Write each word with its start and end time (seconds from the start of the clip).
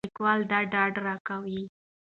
لیکوال 0.07 0.39
دا 0.51 0.59
ډاډ 0.71 0.93
راکوي. 1.05 1.61